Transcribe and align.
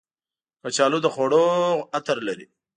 کچالو 0.61 0.97
د 1.01 1.07
خوړو 1.13 1.45
عطر 1.97 2.17
لري 2.27 2.47